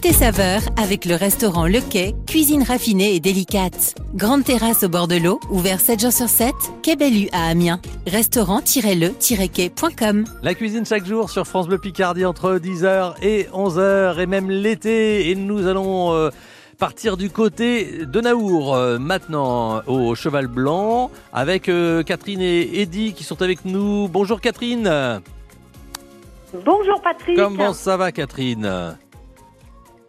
[0.00, 3.96] Côté saveur, avec le restaurant Le Quai, cuisine raffinée et délicate.
[4.14, 6.54] Grande terrasse au bord de l'eau, ouvert 7 jours sur 7,
[6.84, 7.80] Quai Bellu à Amiens.
[8.06, 14.52] Restaurant-le-quai.com La cuisine chaque jour sur France Bleu Picardie entre 10h et 11h et même
[14.52, 15.30] l'été.
[15.30, 16.30] Et nous allons euh,
[16.78, 23.14] partir du côté de Naour euh, maintenant au Cheval Blanc avec euh, Catherine et Eddy
[23.14, 24.06] qui sont avec nous.
[24.06, 25.20] Bonjour Catherine.
[26.64, 27.36] Bonjour Patrick.
[27.36, 28.94] Comment ça va Catherine?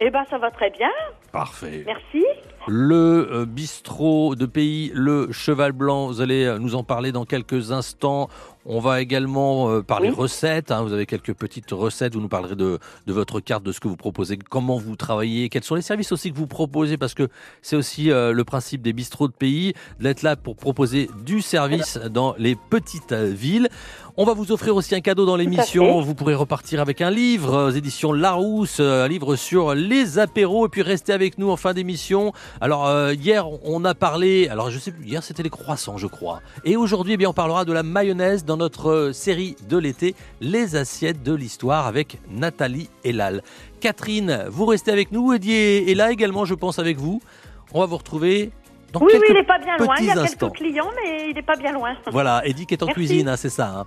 [0.02, 0.88] Eh ben ça va très bien,
[1.30, 1.82] Parfait.
[1.84, 2.24] merci.
[2.66, 7.24] Le euh, bistrot de pays, le Cheval Blanc, vous allez euh, nous en parler dans
[7.26, 8.28] quelques instants.
[8.66, 10.14] On va également euh, parler Oui.
[10.14, 10.70] recettes.
[10.70, 10.82] hein.
[10.82, 12.14] Vous avez quelques petites recettes.
[12.14, 15.48] Vous nous parlerez de, de votre carte, de ce que vous proposez, comment vous travaillez,
[15.48, 17.28] quels sont les services aussi que vous proposez, parce que
[17.62, 21.98] c'est aussi euh, le principe des bistrots de pays, d'être là pour proposer du service
[22.10, 23.68] dans les petites euh, villes.
[24.16, 26.02] On va vous offrir aussi un cadeau dans l'émission.
[26.02, 30.68] Vous pourrez repartir avec un livre aux éditions Larousse, un livre sur les apéros, et
[30.68, 32.32] puis restez avec nous en fin d'émission.
[32.60, 34.48] Alors euh, hier, on a parlé.
[34.48, 35.06] Alors je sais plus.
[35.06, 36.42] Hier, c'était les croissants, je crois.
[36.64, 40.16] Et aujourd'hui, eh bien, on parlera de la mayonnaise dans notre euh, série de l'été,
[40.40, 43.42] les assiettes de l'histoire avec Nathalie Elal.
[43.78, 45.32] Catherine, vous restez avec nous.
[45.32, 47.22] Eddie est là également, je pense, avec vous.
[47.72, 48.50] On va vous retrouver
[48.92, 49.94] dans Oui, oui, quelques il n'est pas bien loin.
[50.00, 50.50] Il y a petits instants.
[50.50, 51.90] quelques clients, mais il n'est pas bien loin.
[52.10, 52.98] Voilà, Eddie qui est en Merci.
[52.98, 53.68] cuisine, hein, c'est ça.
[53.68, 53.86] hein,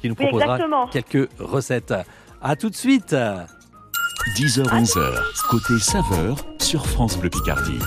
[0.00, 1.94] qui nous Oui, proposera quelques recettes.
[2.40, 3.16] À tout de suite.
[4.36, 7.78] 10h-11h, côté saveur sur France Bleu Picardie.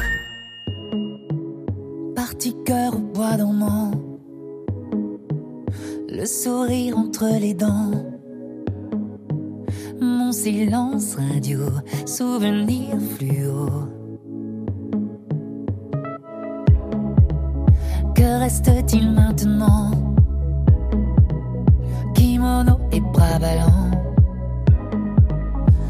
[2.18, 3.92] Parti cœur au bois dormant,
[6.12, 7.92] le sourire entre les dents,
[10.02, 11.59] mon silence radio,
[12.06, 13.88] souvenir fluo.
[18.14, 19.92] Que reste-t-il maintenant?
[22.14, 23.92] Kimono et bras ballants,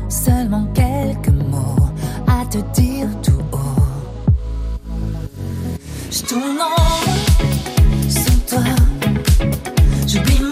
[0.08, 1.88] seulement quelques mots
[2.28, 3.82] à te dire tout haut.
[6.12, 8.91] Je tourne en sans toi.
[10.08, 10.51] J'oublie mon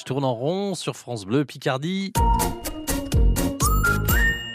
[0.00, 2.12] je tourne en rond sur France Bleu Picardie.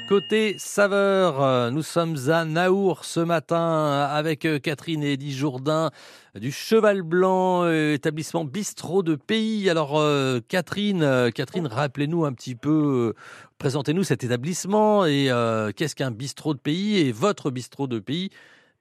[0.09, 5.91] Côté saveur, euh, nous sommes à Naour ce matin avec euh, Catherine et Eddie Jourdain
[6.35, 9.69] du Cheval Blanc, euh, établissement bistrot de pays.
[9.69, 10.01] Alors
[10.49, 13.13] Catherine, Catherine, rappelez-nous un petit peu,
[13.59, 18.31] présentez-nous cet établissement et euh, qu'est-ce qu'un bistrot de pays et votre bistrot de pays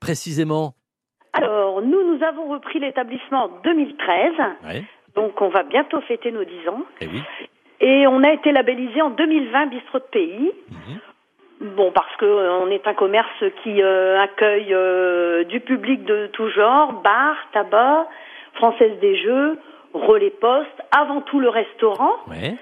[0.00, 0.74] précisément?
[1.34, 4.32] Alors, nous, nous avons repris l'établissement en 2013.
[4.64, 4.84] Ouais.
[5.14, 6.82] Donc, on va bientôt fêter nos 10 ans.
[7.00, 7.22] Eh oui.
[7.80, 10.52] Et on a été labellisé en 2020 bistrot de pays.
[10.70, 11.74] Mhm.
[11.76, 16.28] Bon, parce que euh, on est un commerce qui euh, accueille euh, du public de
[16.32, 18.08] tout genre, bar, tabac,
[18.54, 19.58] française des jeux,
[19.92, 22.12] relais poste, avant tout le restaurant.
[22.28, 22.56] Ouais.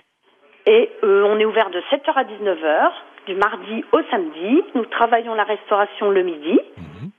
[0.67, 2.91] Et euh, on est ouvert de 7h à 19h,
[3.27, 4.63] du mardi au samedi.
[4.75, 6.61] Nous travaillons la restauration le midi.
[6.77, 7.11] Mhm.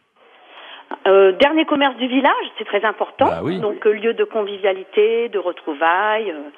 [1.08, 3.26] Euh, dernier commerce du village, c'est très important.
[3.26, 3.60] Bah oui.
[3.60, 6.50] Donc euh, lieu de convivialité, de retrouvailles, euh,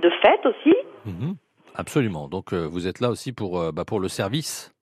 [0.00, 0.74] de fêtes aussi.
[1.06, 1.34] Mhm.
[1.74, 2.28] Absolument.
[2.28, 4.74] Donc vous êtes là aussi pour, bah, pour le service.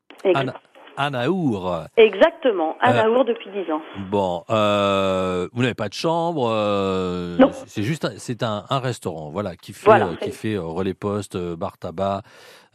[0.96, 1.84] Anaour.
[1.96, 3.82] Exactement, à Naour depuis 10 ans.
[4.10, 6.48] Bon, euh, vous n'avez pas de chambre.
[6.50, 7.50] euh, Non.
[7.66, 10.06] C'est juste, un- c'est un, un restaurant, voilà, qui fait, Voilà.
[10.08, 12.22] euh, qui fait euh, relais poste, euh, bar tabac,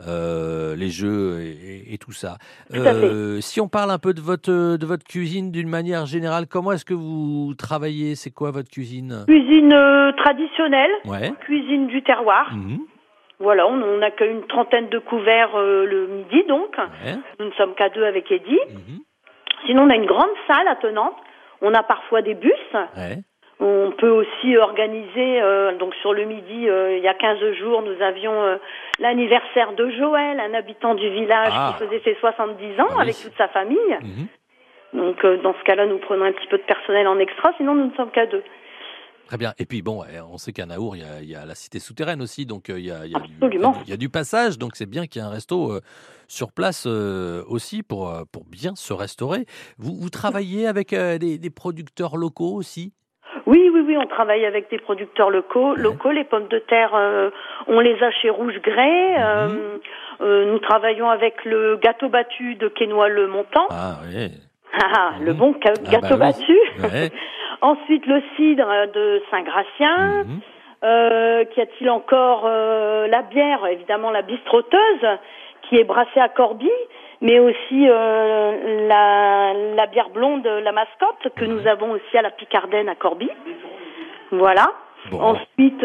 [0.07, 2.37] euh, les jeux et, tout ça.
[2.73, 6.05] Tout à Euh, si on parle un peu de votre de votre cuisine d'une manière
[6.07, 8.15] générale, comment est-ce que vous travaillez?
[8.15, 9.25] C'est quoi votre cuisine?
[9.27, 11.31] Cuisine euh, traditionnelle, Ouais.
[11.41, 12.51] cuisine du terroir.
[12.55, 12.79] Mhm.
[13.41, 16.77] Voilà, on, on accueille une trentaine de couverts euh, le midi donc.
[16.77, 17.15] Ouais.
[17.39, 18.59] Nous ne sommes qu'à deux avec Eddie.
[18.69, 18.99] Mhm.
[19.65, 21.15] Sinon, on a une grande salle attenante.
[21.61, 22.53] On a parfois des bus.
[22.97, 23.17] Ouais.
[23.59, 27.83] On peut aussi organiser, euh, donc sur le midi, euh, il y a 15 jours,
[27.83, 28.55] nous avions euh,
[28.99, 31.75] l'anniversaire de Joël, un habitant du village Ah.
[31.77, 33.01] qui faisait ses 70 ans Ah oui.
[33.03, 33.77] avec toute sa famille.
[34.01, 34.27] Mhm.
[34.93, 37.85] Donc dans ce cas-là, nous prenons un petit peu de personnel en extra, sinon nous
[37.85, 38.43] ne sommes qu'à deux.
[39.31, 39.53] Très bien.
[39.59, 41.79] Et puis bon, on sait qu'à Naour, il y a, il y a la cité
[41.79, 43.31] souterraine aussi, donc euh, il y a, il y a du-
[43.87, 45.79] il y a passage, donc c'est bien qu'il y ait un resto euh,
[46.27, 49.45] sur place euh, aussi pour, pour bien se restaurer.
[49.77, 52.91] Vous, vous travaillez avec des, des producteurs locaux aussi?
[53.45, 55.75] Oui, oui, oui, on travaille avec des producteurs locaux.
[55.75, 57.29] Locaux, les pommes de terre, euh,
[57.67, 59.13] on les a chez Rouge Grès.
[59.47, 59.79] Mhm.
[60.19, 63.67] Euh, nous travaillons avec le gâteau battu de Quénois-le-Montant.
[63.69, 64.29] Ah oui.
[64.73, 65.39] Ah, le Mhm.
[65.39, 66.45] bon Ah, gâteau bah oui.
[66.45, 66.57] battu.
[66.83, 67.11] Ouais.
[67.61, 70.23] Ensuite, le cidre de Saint-Gratien.
[70.23, 70.39] Mhm.
[70.83, 75.05] Euh, Qu'y a-t-il encore Euh, La bière, évidemment, la bistroteuse,
[75.63, 76.69] qui est brassée à Corbie,
[77.21, 81.51] mais aussi euh, la, la bière blonde, la mascotte, que Mhm.
[81.53, 83.29] nous avons aussi à la Picardenne à Corbie.
[84.31, 84.65] Voilà.
[85.11, 85.83] Bon, Ensuite,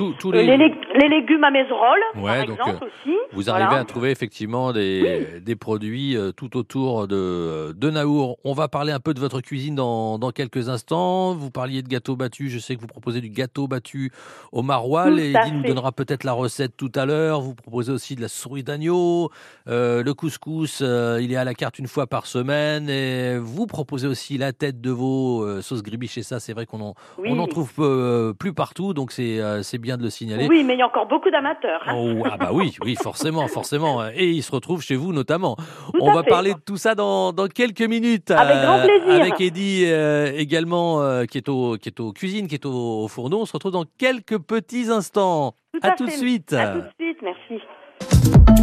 [0.00, 0.44] euh, les...
[0.44, 0.56] les...
[0.56, 3.16] lég- les légumes à Mézerolle, Ouais, par donc, exemple, aussi.
[3.32, 3.82] Vous arrivez Voilà.
[3.82, 8.38] à trouver effectivement des, des produits euh, tout autour de, de Naour.
[8.44, 11.34] On va parler un peu de votre cuisine dans, dans quelques instants.
[11.34, 12.48] Vous parliez de gâteau battu.
[12.48, 14.10] Je sais que vous proposez du gâteau battu
[14.52, 15.12] au maroilles.
[15.14, 17.40] Tout Et à Eddy nous donnera peut-être la recette tout à l'heure.
[17.40, 19.30] Vous proposez aussi de la souris d'agneau.
[19.68, 22.88] Euh, le couscous, euh, il est à la carte une fois par semaine.
[22.88, 26.16] Et vous proposez aussi la tête de veau, euh, sauce gribiche.
[26.18, 27.28] Et ça, c'est vrai qu'on en, Oui.
[27.30, 28.94] on en trouve euh, plus partout.
[28.94, 30.48] Donc c'est euh, c'est bien de le signaler.
[30.50, 31.80] Oui, mais il y a encore beaucoup d'amateurs.
[31.86, 31.94] hein.
[31.96, 34.04] Oh, ah bah oui, oui, forcément, forcément.
[34.14, 35.54] Et il se retrouve chez vous notamment.
[35.56, 36.28] Tout On va fait.
[36.28, 38.32] parler de tout ça dans, dans quelques minutes.
[38.32, 39.22] Avec grand plaisir.
[39.22, 43.04] Avec Eddy euh, également, euh, qui, est au, qui est aux cuisines, qui est au,
[43.04, 43.42] au fourneau.
[43.42, 45.54] On se retrouve dans quelques petits instants.
[45.72, 46.52] Tout à à tout de suite.
[46.52, 47.62] À tout de suite, merci.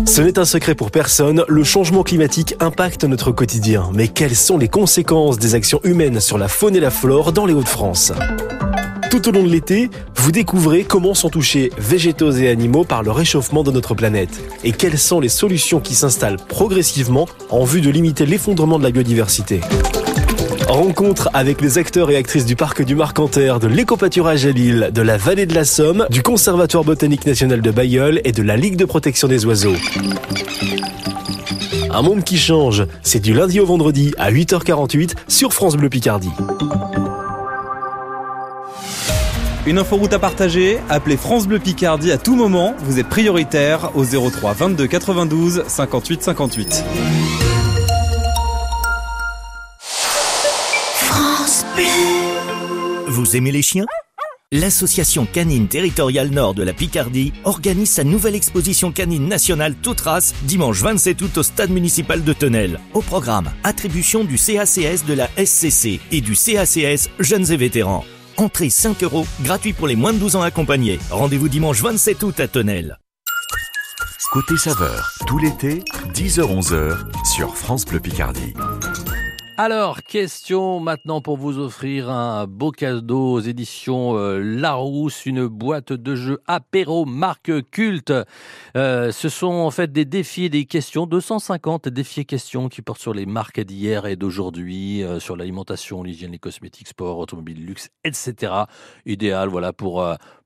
[0.05, 3.89] Ce n'est un secret pour personne, le changement climatique impacte notre quotidien.
[3.93, 7.45] Mais quelles sont les conséquences des actions humaines sur la faune et la flore dans
[7.45, 8.11] les Hauts-de-France?
[9.13, 13.11] Tout au long de l'été, vous découvrez comment sont touchés végétaux et animaux par le
[13.11, 17.91] réchauffement de notre planète et quelles sont les solutions qui s'installent progressivement en vue de
[17.91, 19.61] limiter l'effondrement de la biodiversité.
[20.67, 25.01] Rencontre avec les acteurs et actrices du parc du Marcanterre, de l'écopâturage à Lille, de
[25.03, 28.77] la vallée de la Somme, du Conservatoire botanique national de Bayeul et de la Ligue
[28.77, 29.75] de protection des oiseaux.
[31.91, 36.31] Un monde qui change, c'est du lundi au vendredi à 8h48 sur France Bleu Picardie.
[39.65, 44.03] Une inforoute à partager, appelez France Bleu Picardie à tout moment, vous êtes prioritaire au
[44.03, 46.83] 03 22 92 58 58.
[50.97, 51.85] France Bleu.
[53.07, 53.85] Vous aimez les chiens?
[54.51, 60.35] L'association canine territoriale nord de la Picardie organise sa nouvelle exposition canine nationale toute race
[60.43, 62.81] dimanche 27 août au stade municipal de Tenel.
[62.93, 68.03] Au programme, attribution du CACS de la SCC et du CACS Jeunes et Vétérans.
[68.37, 70.99] Entrée 5 euros, gratuit pour les moins de 12 ans accompagnés.
[71.11, 72.97] Rendez-vous dimanche 27 août à Tenel.
[74.31, 75.83] Côté saveur, tout l'été,
[76.15, 78.55] 10h-11h sur France Bleu Picardie.
[79.55, 85.93] Alors, question maintenant pour vous offrir un beau cadeau aux éditions euh, Larousse, une boîte
[85.93, 88.11] de jeux apéro marque culte.
[88.75, 92.81] Euh, ce sont en fait des défis et des questions, 250 défis et questions qui
[92.81, 97.63] portent sur les marques d'hier et d'aujourd'hui, euh, sur l'alimentation, l'hygiène, les cosmétiques, sport, automobile,
[97.63, 98.53] luxe, etc.
[99.05, 100.03] Idéal, voilà, pour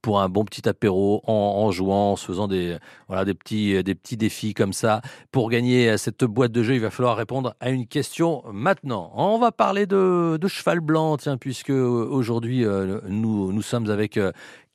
[0.07, 2.77] pour un bon petit apéro en, jouant, en se faisant des
[3.09, 5.01] voilà des petits des petits défis comme ça.
[5.33, 9.11] Pour gagner euh, cette boîte de jeu, il va falloir répondre à une question maintenant.
[9.15, 14.17] On va parler de, cheval blanc, tiens, puisque euh, aujourd'hui euh, nous nous sommes avec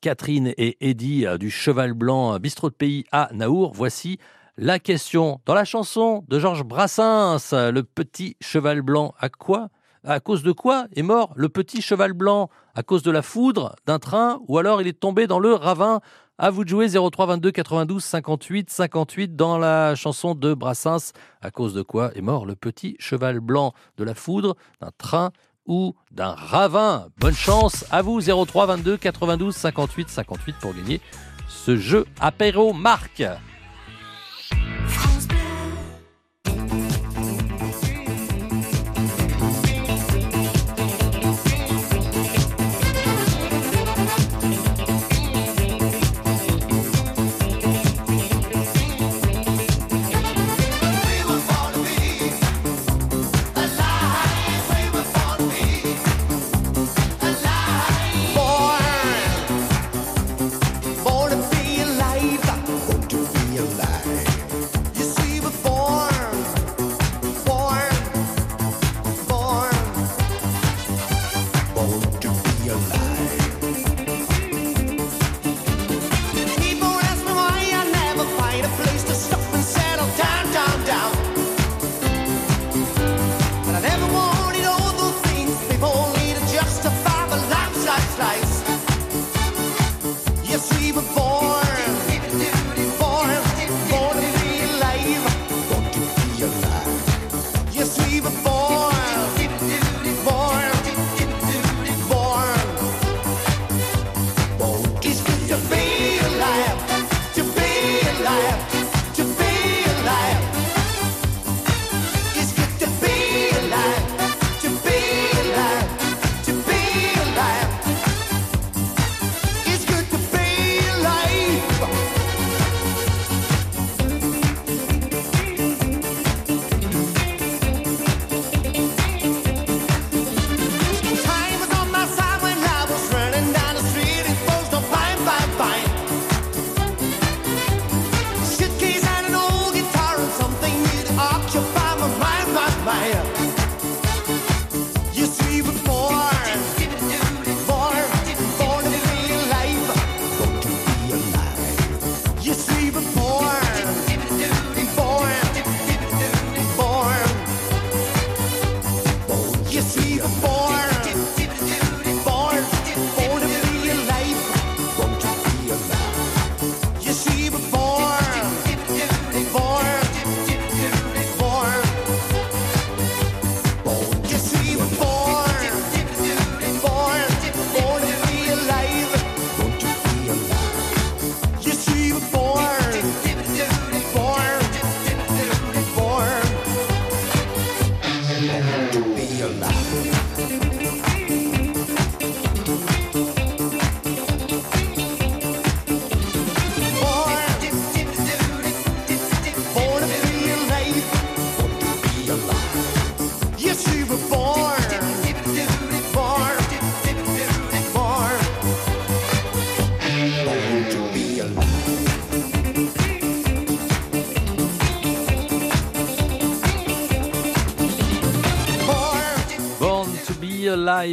[0.03, 3.73] Catherine et Eddy du Cheval Blanc Bistrot de Pays à Naour.
[3.75, 4.19] Voici
[4.59, 9.15] la question dans la chanson de Georges Brassens, le petit cheval blanc.
[9.19, 9.71] À quoi
[10.05, 12.51] À cause de quoi est mort le petit cheval blanc?
[12.75, 16.01] À cause de la foudre d'un train ou alors il est tombé dans le ravin?
[16.39, 21.13] À vous de jouer 03 22 92 58 58 dans la chanson de Brassens.
[21.41, 23.75] À cause de quoi est mort le petit cheval blanc?
[23.97, 25.31] De la foudre, d'un train
[25.67, 27.07] ou d'un ravin?
[27.19, 31.01] Bonne chance à vous 03 22 92 58 58 pour gagner
[31.47, 33.23] ce jeu apéro marque.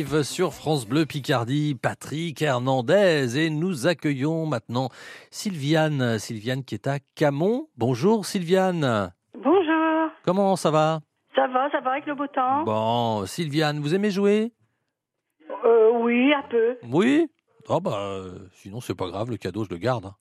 [0.05, 3.37] Sur France Bleu Picardie, Patrick Hernandez.
[3.37, 4.89] Et nous accueillons maintenant
[5.29, 6.17] Sylviane.
[6.19, 7.67] Sylviane qui est à Camon.
[7.77, 9.11] Bonjour Sylviane.
[9.35, 10.11] Bonjour.
[10.23, 11.01] Comment ça va?
[11.35, 14.53] Ça va, ça va avec le beau temps Bon, Sylviane, vous aimez jouer?
[15.65, 16.77] Euh, Oui, un peu.
[16.89, 17.27] Oui?
[17.67, 20.11] Ah bah, euh, sinon c'est pas grave, le cadeau je le garde.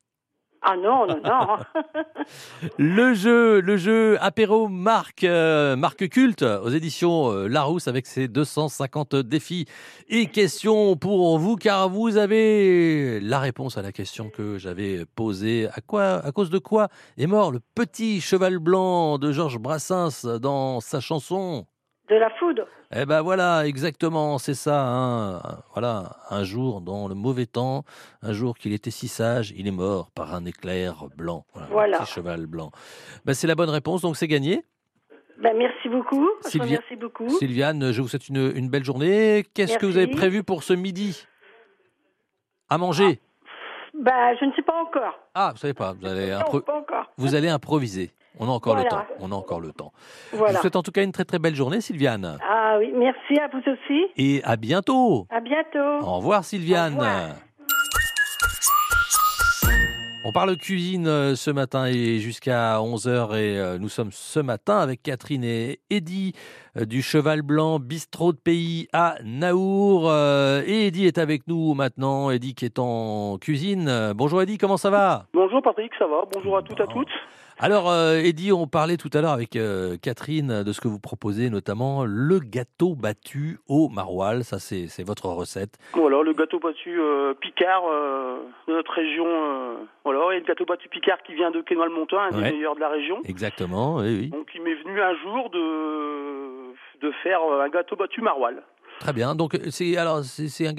[0.63, 1.59] Ah non, non, non.
[2.79, 8.29] Le jeu, le jeu apéro marque, euh, marque culte aux éditions euh, Larousse avec ses
[8.29, 9.67] 250 défis
[10.09, 15.69] et questions pour vous car vous avez la réponse à la question que j'avais posée.
[15.73, 20.27] À quoi, à cause de quoi est mort le petit cheval blanc de Georges Brassens
[20.41, 21.67] dans sa chanson?
[22.09, 22.67] De la foudre.
[22.95, 24.83] Eh ben voilà, exactement, c'est ça.
[24.83, 25.41] hein.
[25.75, 27.85] Voilà, un jour dans le mauvais temps,
[28.23, 31.45] un jour qu'il était si sage, il est mort par un éclair blanc.
[31.53, 31.97] Voilà, Voilà.
[32.01, 32.71] un petit cheval blanc.
[33.27, 34.65] Ben, c'est la bonne réponse, donc c'est gagné.
[35.43, 36.29] Ben, merci beaucoup.
[36.41, 37.29] Sylvia- beaucoup.
[37.29, 39.45] Sylviane, je vous souhaite une, une belle journée.
[39.55, 41.27] Qu'est-ce que vous avez prévu pour ce midi?
[42.71, 43.21] À manger?
[43.95, 45.15] Ben, je ne sais pas encore.
[45.35, 47.13] Ah, vous savez pas, vous allez, Non, impro- pas encore.
[47.19, 48.13] vous allez improviser.
[48.39, 49.05] On a encore le temps.
[49.21, 49.93] On a encore le temps.
[50.33, 52.39] Je vous souhaite en tout cas une très très belle journée, Sylviane.
[52.43, 54.07] Ah oui, merci à vous aussi.
[54.17, 55.27] Et à bientôt.
[55.31, 56.07] À bientôt.
[56.07, 56.95] Au revoir, Sylviane.
[56.95, 57.35] Au revoir.
[60.25, 64.79] On parle cuisine euh, ce matin et jusqu'à 11h et euh, nous sommes ce matin
[64.79, 66.35] avec Catherine et Eddy
[66.87, 70.09] du Cheval Blanc Bistrot de Pays à Naour.
[70.11, 73.89] Euh, Et Eddy est avec nous maintenant, Eddy qui est en cuisine.
[73.89, 75.25] Euh, Bonjour Eddy, comment ça va?
[75.33, 77.09] Bonjour Patrick, ça va Bonjour à toutes, à toutes.
[77.61, 81.01] Alors euh, Eddy, on parlait tout à l'heure avec euh, Catherine de ce que vous
[81.01, 84.45] proposez, notamment le gâteau battu au maroilles.
[84.45, 85.77] Ça c'est c'est votre recette.
[85.95, 89.27] Voilà, le gâteau battu euh, Picard euh, de notre région.
[89.27, 92.51] euh, voilà, et le gâteau battu Picard qui vient de Quesnoy-le-Montant, un Ouais.
[92.51, 93.19] des meilleurs de la région.
[93.25, 94.29] Exactement, oui, oui.
[94.29, 96.68] Donc il m'est venu un jour de,
[97.01, 98.61] de faire euh, un gâteau battu maroilles.
[99.01, 99.35] Très bien.
[99.37, 100.73] Donc c'est alors c'est un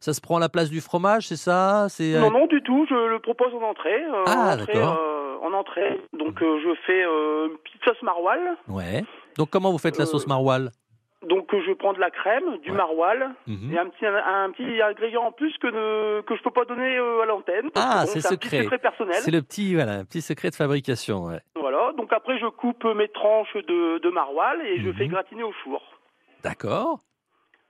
[0.00, 1.86] ça se prend à la place du fromage, c'est ça?
[1.88, 4.02] C'est euh, Non, non, du tout, je le propose en entrée.
[4.04, 4.98] euh, Ah, en entrée, d'accord.
[5.00, 6.00] euh, en entrée.
[6.12, 8.50] Donc euh, je fais euh, une petite sauce maroilles.
[8.68, 9.04] Ouais.
[9.38, 10.68] Donc comment vous faites la Euh, sauce maroilles?
[11.26, 12.76] Donc euh, je prends de la crème, du Ouais.
[12.76, 13.72] maroilles Mhm.
[13.72, 16.98] et un petit, un, petit ingrédient en plus que, ne, que je peux pas donner
[16.98, 17.70] euh, à l'antenne.
[17.74, 18.64] Ah, c'est secret.
[18.64, 19.16] secret personnel.
[19.20, 21.24] C'est le petit voilà, un petit secret de fabrication.
[21.24, 21.40] ouais.
[21.96, 24.94] Donc après je coupe mes tranches de, de maroilles et je Mhm.
[24.94, 25.82] fais gratiner au four.
[26.42, 27.00] D'accord.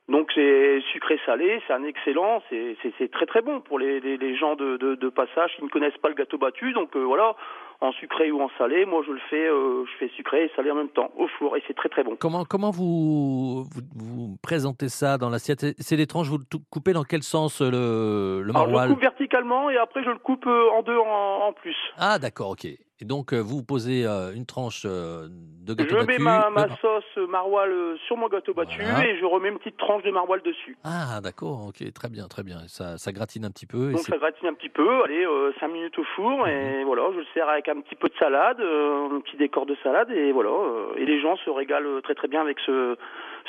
[0.08, 4.36] Donc c'est sucré salé, c'est un excellent, c'est très très bon pour les, les, les
[4.36, 6.72] gens de, de, de passage qui ne connaissent pas le gâteau battu.
[6.74, 7.34] Donc euh, voilà,
[7.80, 10.70] en sucré ou en salé, moi je le fais, euh, je fais sucré et salé
[10.70, 12.14] en même temps au four et c'est très très bon.
[12.20, 15.66] Comment comment vous vous, vous présentez ça dans l'assiette?
[15.80, 18.94] C'est des tranches vous le coupez dans quel sens euh, le le Alors je le
[18.94, 21.76] coupe verticalement et après je le coupe en deux en, en plus.
[21.98, 22.68] Ah d'accord, OK.
[23.00, 26.06] Et donc euh, vous posez euh, une tranche euh, de gâteau Je battu.
[26.06, 30.02] mets ma, ma sauce maroilles sur mon gâteau battu et je remets une petite tranche
[30.02, 30.78] de maroilles dessus.
[30.84, 32.60] Ah d'accord, OK, très bien, très bien.
[32.68, 35.26] Ça ça gratine un petit peu et Donc ça gratine un petit peu, allez,
[35.60, 38.60] 5 minutes au four et voilà, je le sers avec un petit peu de salade,
[38.60, 42.14] euh, un petit décor de salade et voilà, euh, et les gens se régalent très
[42.14, 42.96] très bien avec ce,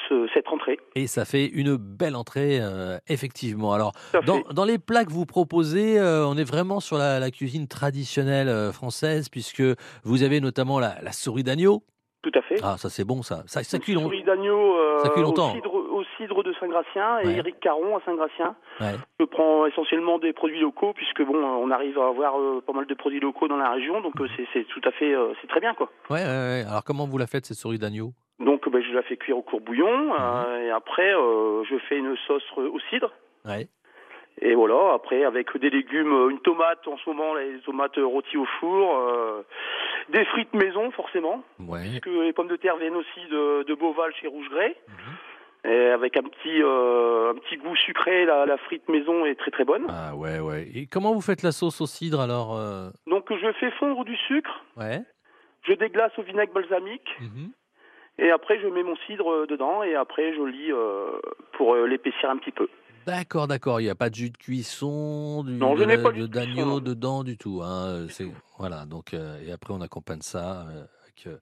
[0.08, 0.80] ce cette entrée.
[0.96, 3.74] Et ça fait une belle entrée, euh, effectivement.
[3.74, 3.94] Alors,
[4.25, 8.50] dans, les plats que vous proposez, euh, on est vraiment sur la, la cuisine traditionnelle
[8.50, 9.63] euh, française, puisque
[10.04, 11.84] vous avez notamment la, la souris d'agneau.
[12.24, 12.56] Tout à fait.
[12.63, 13.44] Ah, ça c'est bon, ça.
[13.46, 14.01] Ça, cuit long.
[14.04, 15.51] souris d'agneau Ça cuit longtemps.
[15.51, 17.38] Au, cidre, au cidre de Saint-Gratien et Ouais.
[17.38, 18.56] Éric Caron à Saint-Gratien.
[18.82, 18.96] Ouais.
[19.20, 22.34] Je prends essentiellement des produits locaux puisque bon, on arrive à avoir
[22.65, 25.48] pas mal de produits locaux dans la région, donc euh, c'est tout à fait, c'est
[25.48, 25.89] très bien quoi.
[26.10, 26.65] Ouais, ouais, ouais.
[26.67, 28.12] Alors, comment vous la faites, cette souris d'agneau?
[28.39, 32.15] Donc ben, je la fais cuire au courbouillon euh, et après euh, je fais une
[32.28, 33.12] sauce au cidre.
[33.45, 33.67] Ouais.
[34.39, 38.38] Et voilà, après avec des légumes, euh, une tomate en ce moment, les tomates rôties
[38.38, 39.41] au four, euh,
[40.10, 41.82] des frites maison forcément, Ouais.
[41.89, 44.76] puisque les pommes de terre viennent aussi de, de Beauval chez Rouge Grès.
[44.88, 45.71] Mhm.
[45.71, 49.50] Et avec un petit euh, un petit goût sucré, la, la frite maison est très
[49.50, 49.88] très bonne.
[49.89, 50.67] Ah, ouais, ouais.
[50.76, 52.89] Et comment vous faites la sauce au cidre, alors euh?
[53.08, 55.00] Donc je fais fondre du sucre, Ouais.
[55.63, 57.52] je déglace au vinaigre balsamique Mhm.
[58.17, 61.19] Et après je mets mon cidre euh, dedans et après je lis euh,
[61.53, 62.67] pour euh, l'épaissir un petit peu.
[63.08, 63.80] D'accord, d'accord.
[63.80, 66.82] Il n'y a pas de jus de cuisson, du, Non, je de pas de d'agneau
[66.82, 67.62] dedans du tout.
[67.63, 68.06] Hein.
[68.10, 68.27] C'est
[68.58, 68.86] voilà.
[68.86, 70.65] Donc euh, et après on accompagne ça
[71.03, 71.38] avec euh,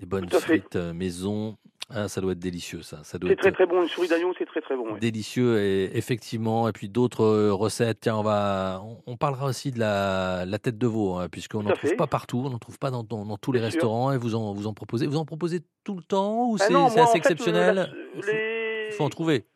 [0.00, 1.58] des bonnes frites euh, maison.
[1.94, 3.00] Ah, ça doit être délicieux, ça.
[3.04, 4.94] Ça doit C'est être très très bon, une souris d'agneau c'est très très bon.
[4.94, 4.98] ouais.
[5.00, 6.68] délicieux et effectivement.
[6.68, 8.00] Et puis d'autres euh, recettes.
[8.00, 11.72] Tiens, on va, on, parlera aussi de la, la tête de veau, hein, puisqu'on n'en
[11.72, 12.42] trouve pas partout.
[12.46, 13.66] On n'en trouve pas dans, dans, dans tous les sûr.
[13.66, 14.12] restaurants.
[14.12, 15.06] Et vous en, vous en proposez.
[15.06, 17.18] Vous en proposez tout le temps ou Ah c'est non, c'est moi, assez en fait,
[17.18, 17.92] euh, exceptionnel?
[18.26, 19.46] les- il faut en trouver.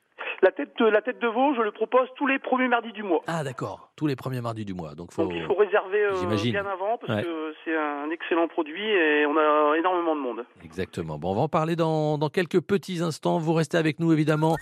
[0.43, 3.03] La tête, de, la tête de veau, je le propose tous les premiers mardis du
[3.03, 3.23] mois.
[3.27, 3.89] Ah d'accord.
[3.97, 4.95] Tous les premiers mardis du mois.
[4.95, 5.23] Donc faut.
[5.25, 7.23] Donc il faut réserver euh, bien avant parce Ouais.
[7.23, 10.45] que c'est un excellent produit et on a énormément de monde.
[10.63, 11.19] Exactement.
[11.19, 13.39] Bon, on va en parler dans, dans quelques petits instants.
[13.39, 14.57] Vous restez avec nous, évidemment.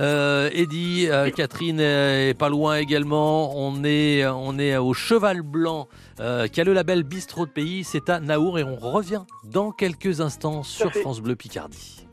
[0.00, 3.52] Euh, Eddy, euh, Catherine est pas loin également.
[3.56, 5.86] On est, on est au Cheval Blanc,
[6.20, 7.84] euh, qui a le label Bistrot de Pays.
[7.84, 10.90] C'est à Naour et on revient dans quelques instants sur.
[10.92, 12.06] France Bleu Picardie.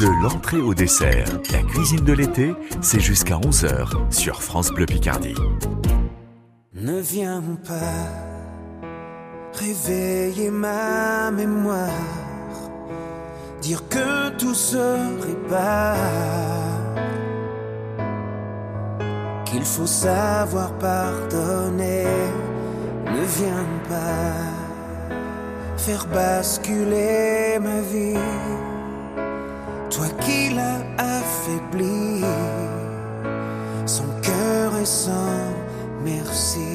[0.00, 5.36] De l'entrée au dessert, la cuisine de l'été, c'est jusqu'à 11h sur France Bleu Picardie.
[6.74, 8.88] Ne viens pas
[9.52, 11.88] réveiller ma mémoire,
[13.62, 15.96] dire que tout se répare,
[19.44, 22.06] qu'il faut savoir pardonner.
[23.06, 24.74] Ne viens pas
[25.76, 28.18] faire basculer ma vie,
[30.24, 32.22] qui l'as affaibli,
[33.86, 35.52] son cœur est sans
[36.04, 36.74] merci.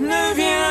[0.00, 0.63] Ne viens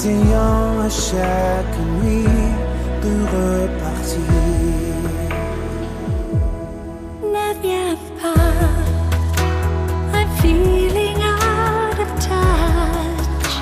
[0.00, 2.24] essayant à chaque nuit
[3.02, 4.22] de repartir.
[7.22, 8.54] Ne viens pas,
[10.14, 13.52] I'm feeling out of touch.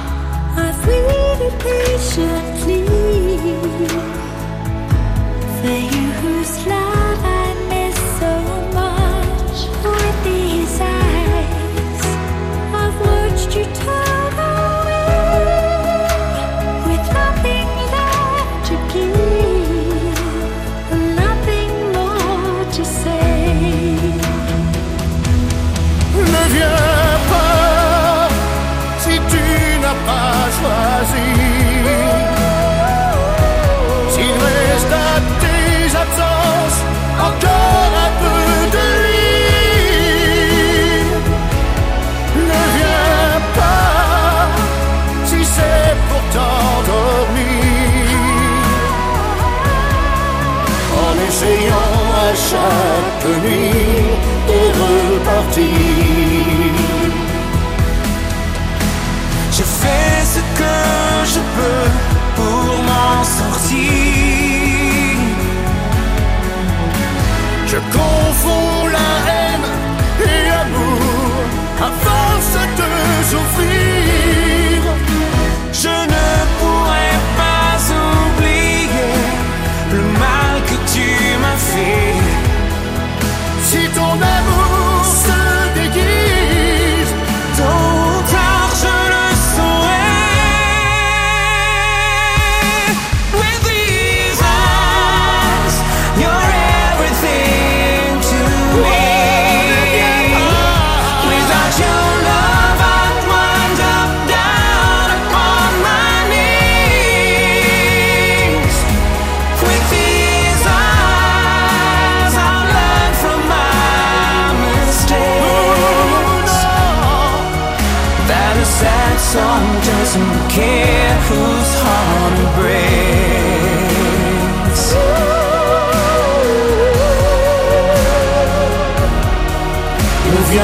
[0.56, 2.47] I've waited patiently
[53.24, 53.70] nuit
[54.48, 55.64] de repartir.
[59.52, 60.76] Je fais ce que
[61.34, 61.88] je peux
[62.36, 63.78] pour m'en sortir.
[67.66, 69.68] Je confonds la haine
[70.24, 71.08] et l'amour
[72.02, 72.90] force de
[73.30, 74.47] souffrir.
[83.68, 84.67] Si ton amour se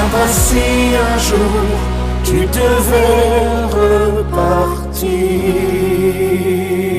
[0.04, 0.58] ne viens pas si
[0.96, 1.38] un jour
[2.24, 5.08] tu devais repartir.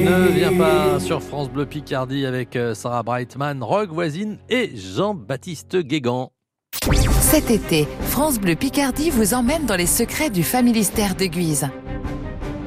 [0.06, 5.78] Ne viens pas sur France Bleu Picardie avec euh, Sarah Brightman, Rogue Voisine et Jean-Baptiste
[5.78, 6.32] Guégan.
[7.22, 11.68] Cet été, France Bleu Picardie vous emmène dans les secrets du familistère de Guise.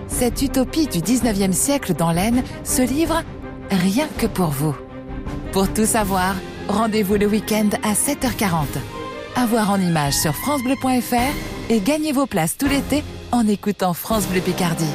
[0.08, 3.22] Cette utopie du 19e siècle dans l'Aisne se livre
[3.70, 4.74] rien que pour vous.
[5.52, 6.34] Pour tout savoir,
[6.68, 8.97] rendez-vous le week-end à 7h40.
[9.40, 14.26] À voir en images sur francebleu.fr et gagnez vos places tout l'été en écoutant France
[14.26, 14.90] Bleu Picardie.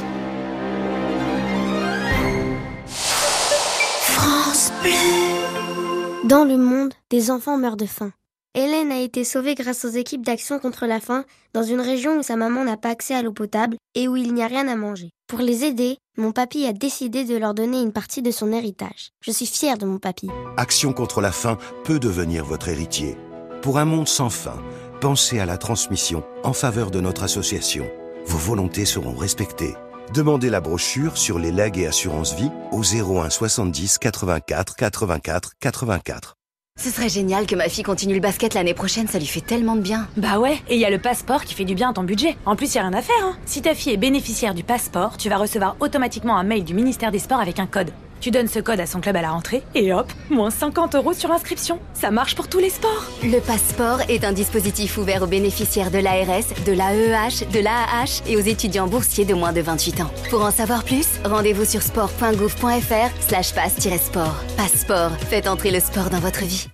[4.02, 6.28] France Bleu.
[6.28, 8.12] Dans le monde, des enfants meurent de faim.
[8.54, 12.22] Hélène a été sauvée grâce aux équipes d'action contre la faim dans une région où
[12.22, 14.76] sa maman n'a pas accès à l'eau potable et où il n'y a rien à
[14.76, 15.08] manger.
[15.26, 19.08] Pour les aider, mon papy a décidé de leur donner une partie de son héritage.
[19.22, 20.28] Je suis fière de mon papy.
[20.58, 23.16] Action contre la faim peut devenir votre héritier.
[23.64, 24.62] Pour un monde sans faim,
[25.00, 27.90] pensez à la transmission en faveur de notre association.
[28.26, 29.72] Vos volontés seront respectées.
[30.12, 36.34] Demandez la brochure sur les legs et assurances vie au 01 70 84 84 84.
[36.78, 39.76] Ce serait génial que ma fille continue le basket l'année prochaine, ça lui fait tellement
[39.76, 40.08] de bien.
[40.18, 42.36] Bah ouais, et il y a le passeport qui fait du bien à ton budget.
[42.44, 43.24] En plus, il y a rien à faire.
[43.24, 43.38] Hein.
[43.46, 47.12] Si ta fille est bénéficiaire du passeport, tu vas recevoir automatiquement un mail du ministère
[47.12, 47.92] des Sports avec un code.
[48.24, 51.12] Tu donnes ce code à son club à la rentrée et hop, moins 50 euros
[51.12, 51.78] sur inscription.
[51.92, 53.04] Ça marche pour tous les sports.
[53.22, 58.38] Le passeport est un dispositif ouvert aux bénéficiaires de l'ARS, de l'AEH, de l'AAH et
[58.38, 60.10] aux étudiants boursiers de moins de 28 ans.
[60.30, 64.42] Pour en savoir plus, rendez-vous sur sport.gouv.fr slash passe-sport.
[64.56, 66.68] Passeport, faites entrer le sport dans votre vie.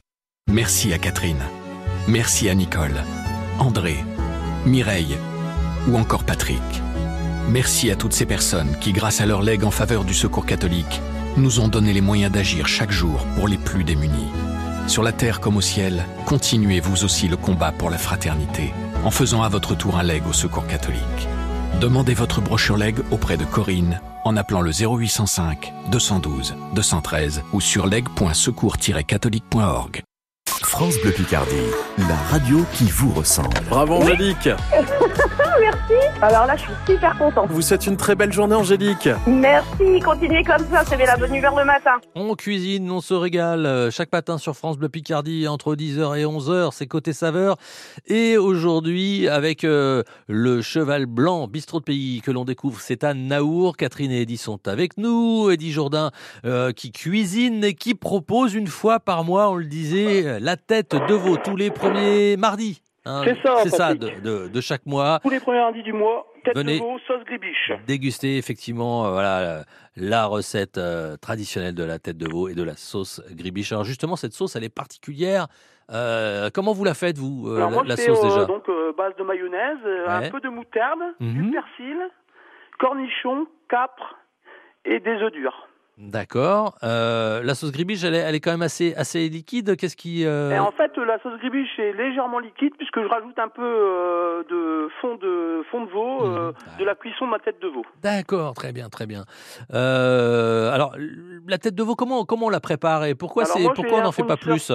[0.49, 1.43] Merci à Catherine.
[2.07, 3.03] Merci à Nicole,
[3.59, 3.97] André,
[4.67, 5.19] Mireille
[5.89, 6.63] ou encore Patrick.
[7.49, 11.01] Merci à toutes ces personnes qui, grâce à leur legs en faveur du secours catholique,
[11.37, 14.31] nous ont donné les moyens d'agir chaque jour pour les plus démunis.
[14.87, 18.73] Sur la terre comme au ciel, continuez vous aussi le combat pour la fraternité
[19.05, 21.29] en faisant à votre tour un leg au secours catholique.
[21.81, 27.87] Demandez votre brochure leg auprès de Corinne en appelant le 0805 212 213 ou sur
[27.87, 30.03] leg.secours-catholique.org.
[30.63, 31.55] France Bleu Picardie,
[31.99, 33.57] la radio qui vous ressemble.
[33.69, 34.47] Bravo Angélique
[35.61, 35.95] Merci.
[36.23, 37.49] Alors là, je suis super contente.
[37.49, 39.09] Vous souhaite une très belle journée, Angélique.
[39.27, 41.93] Merci, continuez comme ça, ça met la bonne humeur le matin.
[42.15, 46.25] On cuisine, on se régale euh, chaque matin sur France Bleu Picardie entre 10h et
[46.25, 47.57] 11h, c'est côté saveur.
[48.07, 53.15] Et aujourd'hui, avec euh, le cheval blanc bistrot de pays que l'on découvre, c'est à
[53.15, 53.79] Naour.
[53.79, 55.51] Catherine et Eddy sont avec nous.
[55.51, 56.11] Eddy Jourdain
[56.45, 60.95] euh, qui cuisine et qui propose une fois par mois, on le disait, la tête
[60.95, 62.83] de veau tous les premiers mardis.
[63.07, 63.23] Hein.
[63.25, 64.23] C'est ça, C'est ça, Patrick.
[64.23, 65.19] de, de- de chaque mois.
[65.23, 66.79] Tous les premiers lundis du mois, tête Venez.
[66.79, 67.73] de veau, sauce gribiche.
[67.87, 69.63] déguster effectivement euh, voilà euh,
[69.97, 73.73] la recette euh, traditionnelle de la tête de veau et de la sauce gribiche.
[73.73, 75.47] Alors justement cette sauce elle est particulière.
[75.93, 78.65] Euh, comment vous la faites vous Alors la, moi, la sauce déjà donc
[78.97, 80.27] base de mayonnaise, Ouais.
[80.27, 81.43] un peu de moutarde, Mhm.
[81.47, 81.97] du persil,
[82.79, 84.17] cornichons, capre
[84.85, 85.69] et des œufs durs.
[86.01, 86.79] D'accord.
[86.83, 89.77] Euh, la sauce gribiche elle est, elle est quand même assez assez liquide.
[89.77, 93.39] Qu'est-ce qui euh, Et en fait, la sauce gribiche est légèrement liquide puisque je rajoute
[93.39, 97.39] un peu euh, de fond de fond de veau, euh, de la cuisson de ma
[97.39, 97.85] tête de veau.
[98.03, 99.25] D'accord, très bien, très bien.
[99.71, 100.97] Alors
[101.47, 104.13] la tête de veau comment comment on la prépare et pourquoi c'est pourquoi on n'en
[104.13, 104.73] fait pas plus?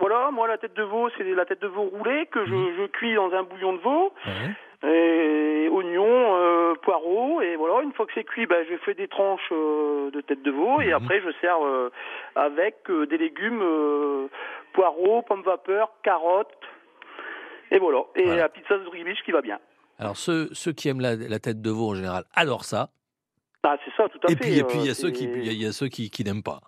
[0.00, 2.86] Voilà, moi la tête de veau, c'est la tête de veau roulée que je, je
[2.88, 4.12] cuis dans un bouillon de veau.
[4.86, 9.08] Et oignons, euh, poireaux, et voilà, une fois que c'est cuit, ben, je fais des
[9.08, 11.90] tranches euh, de tête de veau, et après je sers euh,
[12.34, 12.76] avec
[13.08, 13.62] des légumes,
[14.74, 16.48] poireaux, pommes vapeur, carottes,
[17.70, 19.58] et voilà, et la petite sauce gribiche qui va bien.
[19.98, 22.90] Alors ceux ceux qui aiment la, la tête de veau en général adorent ça.
[23.62, 24.40] Ah, c'est ça, tout à Et fait.
[24.40, 26.42] puis, et puis il y a ceux qui, il y a ceux qui, qui n'aiment
[26.42, 26.60] pas.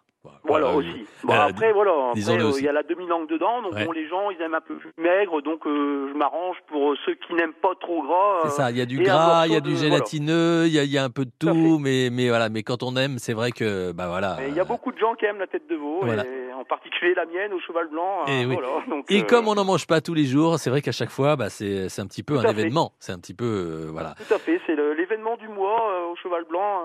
[0.45, 1.07] Voilà, Voilà, aussi.
[1.25, 3.85] Bon, euh, après, voilà, euh, il y a la demi-langue dedans, donc Ouais.
[3.85, 6.97] bon, les gens, ils aiment un peu plus maigre, donc euh, je m'arrange pour euh,
[7.05, 8.41] ceux qui n'aiment pas trop gras.
[8.45, 10.73] C'est ça, il y a du et gras, il y a du de- gélatineux, il
[10.73, 12.97] y a, il y a un peu de tout, mais, mais voilà, mais quand on
[12.97, 14.37] aime, c'est vrai que, bah voilà.
[14.45, 16.25] Et il y a beaucoup de gens qui aiment la tête de veau, Voilà.
[16.25, 18.25] et en particulier la mienne au cheval blanc.
[18.27, 18.55] Et oui.
[18.55, 20.93] voilà, donc, Et euh, comme on n'en mange pas tous les jours, c'est vrai qu'à
[20.93, 22.51] chaque fois, bah, c'est un petit peu un fait.
[22.51, 22.93] événement.
[22.99, 24.15] C'est un petit peu, voilà.
[24.27, 26.83] Tout à fait, c'est l'événement du mois au cheval blanc,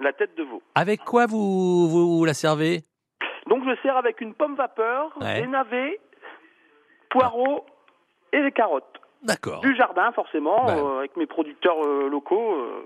[0.00, 0.62] la tête de veau.
[0.74, 2.81] Avec quoi vous, vous, vous la servez?
[3.48, 5.42] Donc je sers avec une pomme vapeur, Ouais.
[5.42, 6.00] des navets,
[7.10, 7.64] poireaux
[8.32, 8.84] et des carottes.
[9.22, 9.60] D'accord.
[9.60, 10.76] Du jardin forcément, Bah.
[10.76, 12.82] euh, avec mes producteurs euh, locaux euh,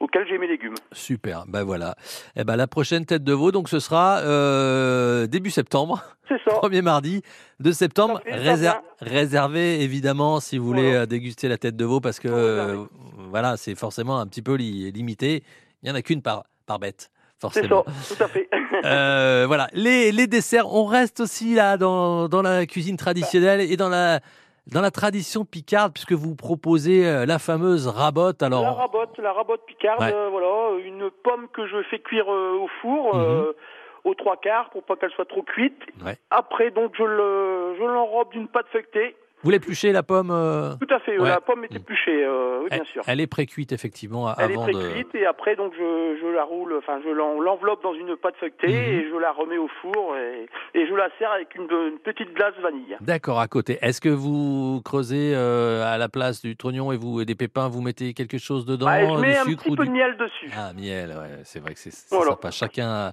[0.00, 0.74] auxquels j'ai mes légumes.
[0.92, 1.94] Super, ben voilà.
[2.36, 4.20] Eh ben la prochaine tête de veau, donc ce sera
[5.26, 6.02] début septembre.
[6.28, 6.56] C'est ça.
[6.60, 7.22] Premier mardi
[7.60, 8.20] de septembre.
[8.26, 12.86] Réser- réservé évidemment si vous voulez déguster la tête de veau parce que
[13.28, 15.42] voilà, c'est forcément un petit peu li- limité.
[15.82, 17.10] Il y en a qu'une par par bête,
[17.52, 17.84] C'est forcément.
[18.02, 18.48] ça, tout à fait.
[18.84, 23.76] Euh, voilà, les, les desserts, on reste aussi là dans, dans la cuisine traditionnelle et
[23.76, 24.20] dans la,
[24.72, 28.42] dans la tradition picarde, puisque vous proposez euh, la fameuse rabotte.
[28.42, 30.12] Alors, La rabotte, la rabotte picarde, Ouais.
[30.14, 33.20] euh, voilà, une pomme que je fais cuire euh, au four Mhm.
[33.22, 33.52] euh,
[34.04, 35.78] aux trois quarts pour pas qu'elle soit trop cuite.
[36.04, 36.16] Ouais.
[36.30, 39.14] Après, donc, je le, je l'enrobe d'une pâte feuilletée.
[39.42, 41.28] Vous l'épluchez la pomme euh, Tout à fait, euh, Ouais.
[41.28, 43.02] la pomme est épluchée, euh, oui, bien sûr.
[43.06, 44.72] elle est précuite effectivement Elle est avant de.
[44.72, 48.34] pré-cuite et après donc je, je la roule, enfin je l'en- l'enveloppe dans une pâte
[48.38, 48.74] feuilletée Mhm.
[49.00, 50.46] et je la remets au four et,
[50.78, 52.96] et je la sers avec une, une petite glace vanille.
[53.00, 53.78] D'accord, à côté.
[53.82, 57.68] Est-ce que vous creusez euh, à la place du trognon et vous et des pépins,
[57.68, 59.82] vous mettez quelque chose dedans, Ah, et je mets du un sucre petit ou peu
[59.84, 60.50] du de miel dessus.
[60.56, 62.30] Ah, miel, ouais, c'est vrai que c'est c'est Voilà.
[62.32, 62.50] sympa.
[62.50, 63.12] Chacun,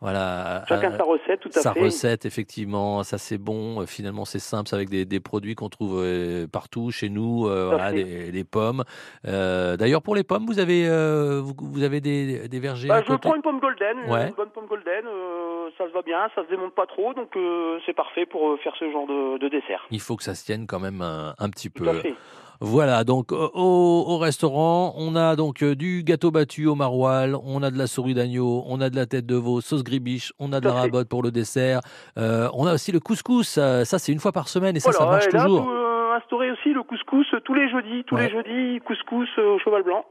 [0.00, 1.80] voilà, Chacun a- sa recette, tout à sa fait.
[1.80, 3.80] recette, effectivement, ça c'est bon.
[3.82, 7.46] Euh, Finalement, c'est simple, c'est avec des, des produits qu'on trouve euh, partout chez nous,
[7.48, 8.84] euh, voilà, des pommes.
[9.26, 13.02] Euh, D'ailleurs, pour les pommes, vous avez, euh, vous, vous avez des, des vergers Bah,
[13.08, 14.28] je prends une pomme golden, Ouais.
[14.28, 17.36] une bonne pomme golden, euh, ça se va bien, ça se démonte pas trop, donc
[17.36, 19.84] euh, c'est parfait pour euh, faire ce genre de, de dessert.
[19.90, 21.88] Il faut que ça se tienne quand même un, un petit peu.
[21.88, 22.14] À fait.
[22.60, 27.62] Voilà, donc au, au restaurant, on a donc euh, du gâteau battu au maroilles, on
[27.62, 30.52] a de la souris d'agneau, on a de la tête de veau, sauce gribiche, on
[30.52, 30.78] a de la fait.
[30.80, 31.80] rabotte pour le dessert,
[32.18, 34.90] euh, on a aussi le couscous, euh, ça c'est une fois par semaine et ça,
[34.90, 35.62] ça marche et là, toujours.
[35.62, 38.26] vous, euh, instaurez aussi le couscous tous les jeudis, tous Ouais.
[38.28, 40.04] les jeudis, couscous euh, au cheval blanc.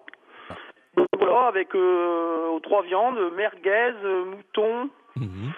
[0.96, 4.90] Donc, Voilà, avec euh, aux trois viandes, merguez, euh, mouton.
[5.18, 5.52] Mhm.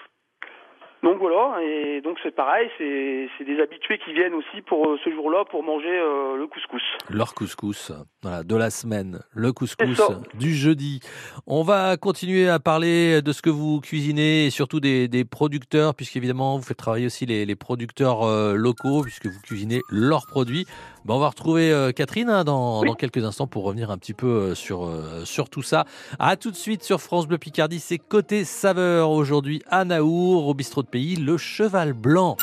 [1.02, 5.10] Donc voilà, et donc c'est pareil, c'est des habitués qui viennent aussi pour euh, ce
[5.10, 6.82] jour-là pour manger euh, le couscous.
[7.10, 10.02] Leur couscous, voilà, de la semaine, le couscous
[10.34, 11.00] du jeudi.
[11.48, 15.96] On va continuer à parler de ce que vous cuisinez et surtout des, des producteurs,
[15.96, 20.66] puisqu'évidemment vous faites travailler aussi les, les producteurs euh, locaux, puisque vous cuisinez leurs produits.
[21.08, 24.28] On va retrouver euh, Catherine hein, dans, dans quelques instants pour revenir un petit peu
[24.28, 25.86] euh, sur, euh, sur tout ça.
[26.20, 30.54] À tout de suite sur France Bleu Picardie, c'est côté saveur aujourd'hui à Naour, au
[30.54, 32.38] bistrot de pays, le cheval blanc.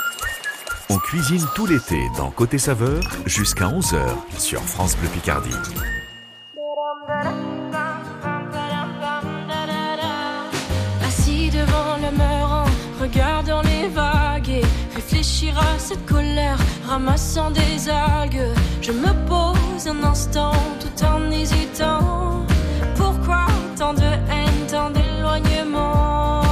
[0.89, 3.99] On cuisine tout l'été dans Côté Saveur jusqu'à 11h
[4.39, 5.51] sur France Bleu Picardie.
[15.79, 18.49] cette colère, ramassant des algues.
[18.81, 22.45] Je me pose un instant tout en hésitant.
[22.97, 26.46] Pourquoi tant de haine, tant d'éloignement?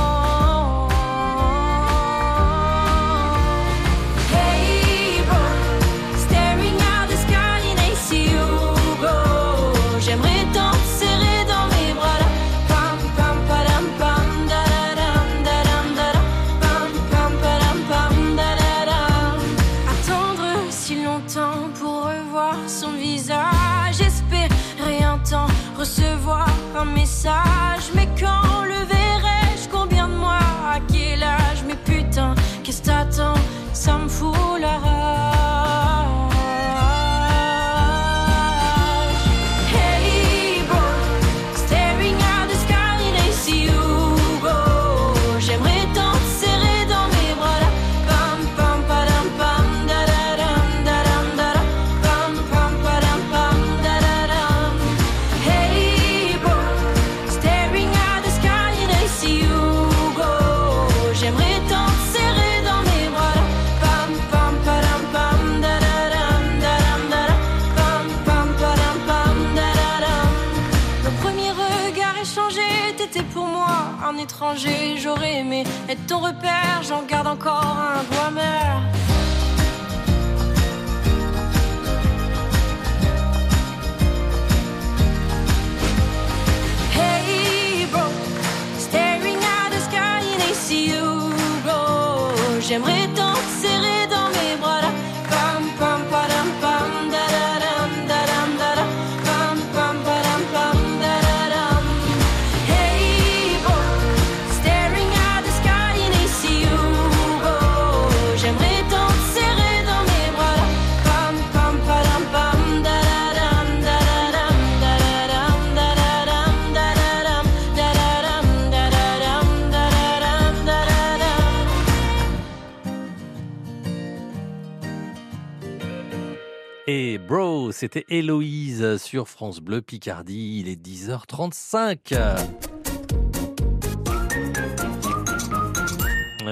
[127.28, 130.60] Bro, c'était Héloïse sur France Bleu Picardie.
[130.60, 132.14] Il est 10h35.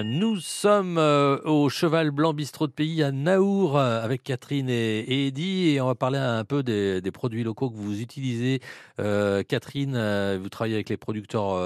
[0.04, 5.26] Nous sommes euh, au Cheval Blanc Bistrot de Pays à Naour euh, avec Catherine et,
[5.26, 8.61] Eddy et on va parler un peu des, produits locaux que vous utilisez.
[8.98, 9.92] Euh, Catherine,
[10.38, 11.56] vous travaillez avec les producteurs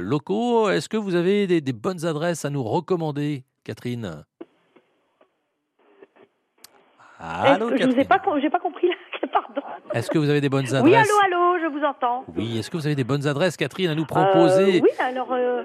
[0.00, 0.68] locaux.
[0.68, 4.24] Est-ce que vous avez des bonnes adresses à nous recommander, Catherine?
[7.18, 8.94] Allô, Est-ce que je vous ai pas, pas compris là.
[9.32, 9.60] Pardon.
[9.92, 12.24] Est-ce que vous avez des bonnes adresses Oui, allô, allô, je vous entends.
[12.36, 15.32] Oui, est-ce que vous avez des bonnes adresses, Catherine, à nous proposer Euh, oui, alors.
[15.32, 15.64] euh,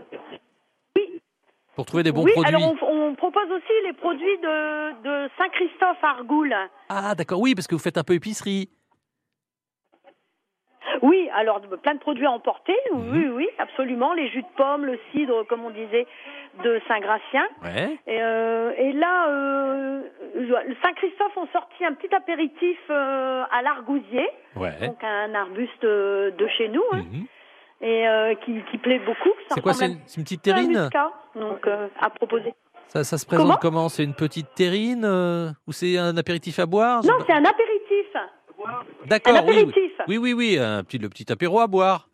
[1.76, 5.30] pour trouver des bons oui, produits alors on, on propose aussi les produits de, de
[5.38, 6.54] Saint-Christophe Argoul.
[6.90, 8.70] Ah, d'accord, oui, parce que vous faites un peu épicerie.
[11.02, 12.76] Oui, alors plein de produits à emporter.
[12.94, 13.10] Mhm.
[13.12, 14.14] Oui, oui, absolument.
[14.14, 16.06] Les jus de pommes, le cidre, comme on disait,
[16.64, 17.48] de Saint-Gratien.
[17.64, 17.98] Ouais.
[18.08, 20.02] Et, euh, et là, euh,
[20.84, 24.88] Saint-Christophe ont sorti un petit apéritif euh, à l'argousier, Ouais.
[24.88, 27.02] donc un arbuste de chez nous, hein,
[27.82, 29.32] et euh, qui, qui plaît beaucoup.
[29.50, 30.80] C'est quoi, c'est une, petite à un terrine?
[30.80, 31.68] muscat, donc
[32.00, 32.54] à proposer.
[32.88, 33.90] ça, ça se présente Comment?
[33.90, 35.06] C'est une petite terrine
[35.68, 37.04] ou c'est un apéritif à boire?
[37.04, 38.16] Non, c'est un apéritif.
[39.06, 39.92] D'accord, un oui, oui.
[40.08, 42.08] Oui, oui, oui, un petit, le petit apéro à boire.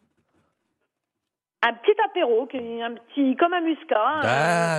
[1.62, 4.20] Un petit apéro, un petit, comme un muscat.
[4.20, 4.22] euh,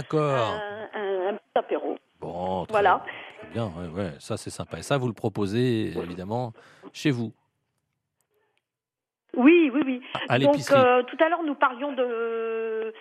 [0.01, 0.55] D'accord.
[0.55, 1.99] un, un- un petit apéro.
[2.21, 3.05] Bon, très, Voilà.
[3.53, 4.79] bien, ouais, ouais, ça c'est sympa.
[4.79, 6.53] Et ça, vous le proposez évidemment
[6.93, 7.33] chez vous.
[9.37, 10.03] Oui, oui, oui.
[10.29, 12.93] À Donc euh, tout à l'heure nous parlions de,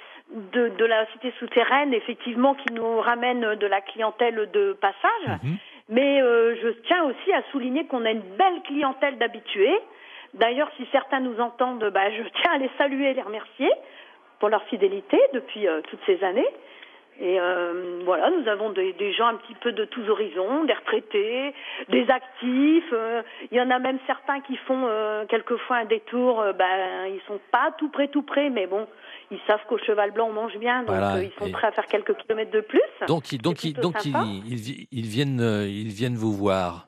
[0.53, 5.39] de de la cité souterraine, effectivement, qui nous ramène de la clientèle de passage.
[5.43, 5.58] Mhm.
[5.89, 9.78] Mais euh, je tiens aussi à souligner qu'on a une belle clientèle d'habitués.
[10.36, 13.69] D'ailleurs, si certains nous entendent, bah, je tiens à les saluer et les remercier
[14.39, 16.47] pour leur fidélité depuis euh, toutes ces années.
[17.21, 20.73] Et euh, voilà, nous avons des, des gens un petit peu de tous horizons, des
[20.73, 21.53] retraités,
[21.89, 22.93] des actifs.
[22.93, 26.39] euh, Il y en a même certains qui font euh, quelquefois un détour.
[26.39, 28.88] euh, ben, ils sont pas tout près, tout près, mais bon,
[29.32, 31.67] ils savent qu'au cheval blanc on mange bien, donc Voilà, euh, ils sont et- prêts
[31.67, 32.79] à faire quelques kilomètres de plus.
[33.08, 36.88] Donc, ils- donc, ils- plutôt donc ils, ils viennent, euh, ils viennent vous voir.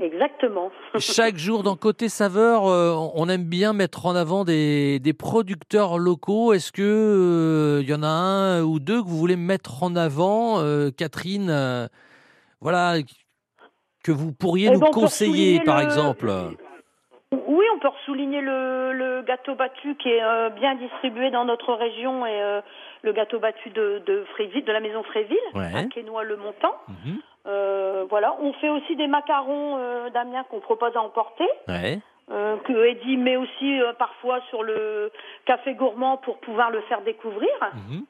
[0.00, 0.70] Exactement.
[0.98, 5.98] Chaque jour dans Côté Saveur, euh, on aime bien mettre en avant des, des producteurs
[5.98, 6.52] locaux.
[6.52, 9.94] Est-ce que euh, il y en a un ou deux que vous voulez mettre en
[9.94, 11.86] avant, euh, Catherine euh,
[12.60, 12.94] Voilà,
[14.02, 16.32] que vous pourriez Eh nous ben, conseiller, par le- exemple.
[17.30, 22.26] Oui, on peut souligner le, le gâteau battu qui est bien distribué dans notre région
[22.26, 22.60] et
[23.02, 25.70] le gâteau battu de, de Fréville, de la maison Fréville, Ouais.
[25.74, 26.74] à Quesnoy-le-Montant.
[26.88, 27.18] Mhm.
[27.48, 31.48] Euh, voilà, on fait aussi des macarons euh, d'Amiens qu'on propose à emporter.
[31.68, 31.98] Ouais.
[32.30, 35.10] euh, que Eddie met aussi euh, parfois sur le
[35.44, 37.50] café gourmand pour pouvoir le faire découvrir.
[37.74, 38.04] Mhm.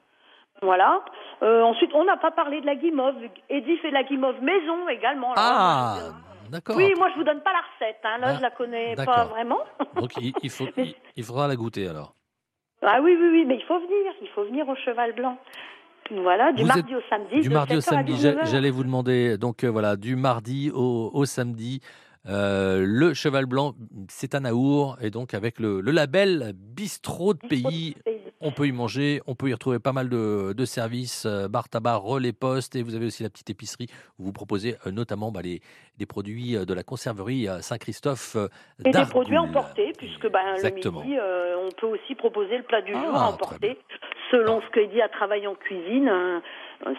[0.61, 1.01] Voilà.
[1.41, 3.15] Ensuite, on n'a pas parlé de la guimauve.
[3.49, 5.33] Eddie fait la guimauve maison également.
[5.35, 5.95] Ah,
[6.49, 6.77] d'accord.
[6.77, 7.99] Oui, moi je vous donne pas la recette.
[8.05, 8.17] Hein.
[8.19, 9.59] Là, Ah, je la connais pas vraiment.
[9.95, 12.13] Donc il, il faut, il, il faudra la goûter alors.
[12.85, 14.13] Ah oui, oui, oui, mais il faut venir.
[14.21, 15.37] Il faut venir au Cheval Blanc.
[16.11, 17.39] Voilà, du Vous mardi au samedi.
[17.41, 18.45] Du mardi au 7h à samedi, j'a- 19h.
[18.51, 19.37] j'allais vous demander.
[19.37, 21.79] Donc euh, voilà, du mardi au, au samedi
[22.25, 23.73] Euh, le cheval blanc,
[24.07, 27.95] c'est à Naour et donc avec le, le label Bistrot de pays.
[28.45, 31.69] On peut y manger, on peut y retrouver pas mal de, de services, euh, bar
[31.69, 33.87] tabac, relais poste, et vous avez aussi la petite épicerie
[34.19, 35.61] où vous proposez euh, notamment bah, les,
[35.97, 38.35] des produits euh, de la conserverie Saint-Christophe
[38.83, 42.81] Et des produits emportés, puisque ben, le midi, euh, on peut aussi proposer le plat
[42.81, 43.79] du jour Ah, à emporter.
[44.29, 46.11] Selon ce que dit à travailler en cuisine,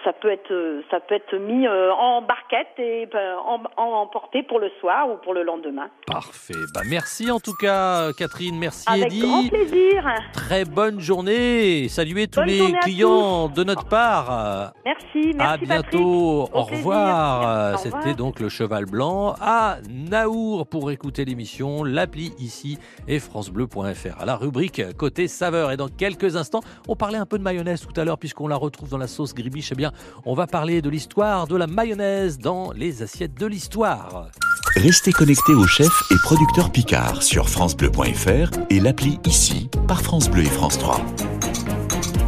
[0.05, 3.93] ça peut être euh, ça peut être mis euh, en barquette et ben, en, en
[4.03, 5.89] emporté pour le soir ou pour le lendemain.
[6.07, 6.55] Parfait.
[6.74, 8.59] Bah, merci en tout cas, Catherine.
[8.59, 9.20] Merci, Avec Eddy.
[9.20, 10.05] grand plaisir.
[10.32, 11.89] Très bonne journée.
[11.89, 14.72] Saluez tous Bonne les clients de notre part.
[14.85, 16.49] Merci, merci à bientôt.
[16.53, 17.78] Au, revoir.
[17.78, 21.85] C'était donc le Cheval Blanc à Naour pour écouter l'émission.
[21.85, 22.78] L'appli ici
[23.09, 24.20] est francebleu.fr.
[24.20, 25.72] À la rubrique côté saveur.
[25.72, 28.57] Et dans quelques instants, on parlait un peu de mayonnaise tout à l'heure puisqu'on la
[28.57, 29.74] retrouve dans la sauce gribiche.
[29.75, 29.91] Eh bien,
[30.25, 34.29] on va parler de l'histoire de la mayonnaise dans les assiettes de l'histoire.
[34.77, 40.43] Restez connectés au chef et producteur Picard sur FranceBleu.fr et l'appli ici par France Bleu
[40.43, 41.01] et France 3.